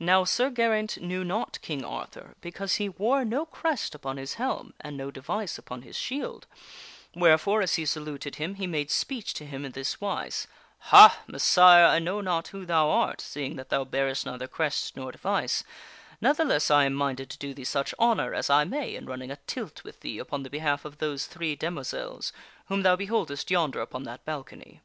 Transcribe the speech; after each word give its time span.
Now 0.00 0.24
Sir 0.24 0.50
Geraint 0.50 1.00
knew 1.00 1.22
not 1.22 1.60
King 1.62 1.84
Arthur 1.84 2.34
because 2.40 2.74
he 2.74 2.88
wore 2.88 3.24
no 3.24 3.46
crest 3.46 3.94
upon 3.94 4.16
his 4.16 4.34
helm 4.34 4.74
and 4.80 4.96
no 4.96 5.12
device 5.12 5.56
upon 5.56 5.82
his 5.82 5.96
shield, 5.96 6.48
wherefore 7.14 7.62
as 7.62 7.74
he 7.76 7.86
saluted 7.86 8.34
him 8.34 8.56
he 8.56 8.66
made 8.66 8.90
speech 8.90 9.32
to 9.34 9.46
him 9.46 9.64
in 9.64 9.70
this 9.70 10.00
wise:" 10.00 10.48
Ha! 10.90 11.20
Messire, 11.28 11.86
I 11.86 12.00
know 12.00 12.20
not 12.20 12.48
who 12.48 12.66
thou 12.66 12.90
art, 12.90 13.20
see 13.20 13.44
ing 13.44 13.54
that 13.54 13.68
thou 13.68 13.84
bearest 13.84 14.26
neither 14.26 14.48
crest 14.48 14.96
nor 14.96 15.12
device. 15.12 15.62
Ne'theless, 16.20 16.68
I 16.68 16.82
am 16.82 16.94
minded 16.94 17.30
to 17.30 17.38
do 17.38 17.54
thee 17.54 17.62
such 17.62 17.94
honor 18.00 18.34
as 18.34 18.50
I 18.50 18.64
may 18.64 18.96
in 18.96 19.06
running 19.06 19.30
a 19.30 19.36
tilt 19.46 19.84
with 19.84 20.00
thee 20.00 20.18
upon 20.18 20.42
the 20.42 20.50
behalf 20.50 20.84
of 20.84 20.98
those 20.98 21.26
three 21.26 21.54
demoiselles 21.54 22.32
whom 22.66 22.82
thou 22.82 22.96
beholdest 22.96 23.48
yonder 23.48 23.80
upon 23.80 24.02
that 24.02 24.24
balcony. 24.24 24.80